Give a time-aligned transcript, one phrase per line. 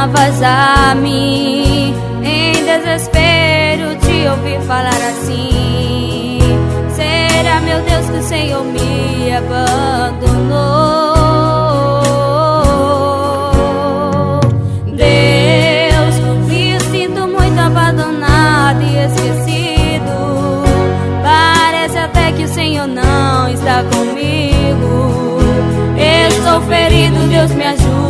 [0.00, 0.14] cama
[0.46, 1.94] a mim.
[2.22, 6.38] Em desespero te ouvir falar assim.
[6.94, 9.60] Será, meu Deus, que o Senhor me abandonou?
[14.86, 20.64] Deus, me sinto muito abandonado e esquecido.
[21.22, 25.40] Parece até que o Senhor não está comigo.
[25.96, 28.09] Eu sou ferido, Deus me ajude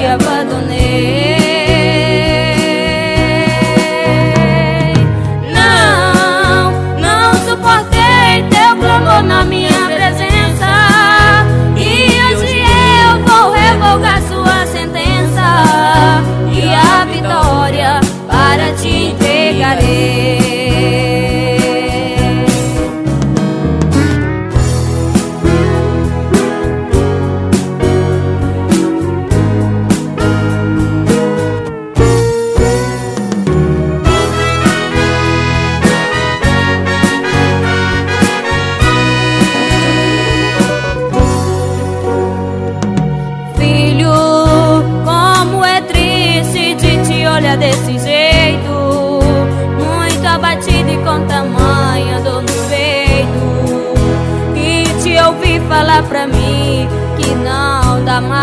[56.03, 58.41] pra mim que não dá mais.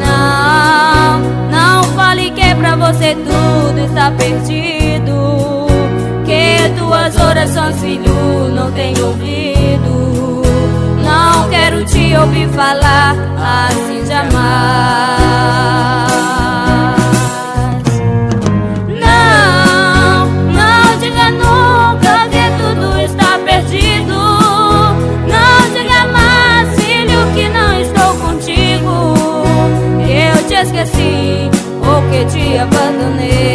[0.00, 1.20] Não,
[1.50, 5.66] não fale que pra você tudo está perdido.
[6.24, 10.42] Que tuas orações, filho, não tem ouvido.
[11.02, 13.14] Não quero te ouvir falar
[13.68, 14.77] assim jamais
[30.82, 31.50] esqueci
[31.82, 33.47] ou que te abandonei.